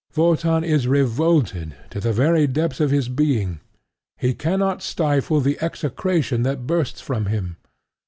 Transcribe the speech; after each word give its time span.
Wotan 0.15 0.63
is 0.63 0.87
revolted 0.87 1.75
to 1.91 1.99
the 1.99 2.11
very 2.11 2.47
depths 2.47 2.79
of 2.79 2.89
his 2.89 3.07
being: 3.07 3.59
he 4.17 4.33
cannot 4.33 4.81
stifle 4.81 5.41
the 5.41 5.59
execration 5.61 6.41
that 6.41 6.65
bursts 6.65 7.01
from 7.01 7.27
him. 7.27 7.55